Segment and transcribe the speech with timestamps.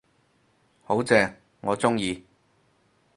[0.83, 2.25] 好正，我鍾意